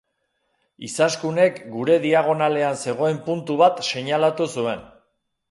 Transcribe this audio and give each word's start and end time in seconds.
Izaskunek 0.87 1.59
gure 1.73 1.97
diagonalean 2.07 2.81
zegoen 2.87 3.21
puntu 3.29 3.59
bat 3.61 3.85
seinalatu 3.91 4.51
zuen. 4.59 4.85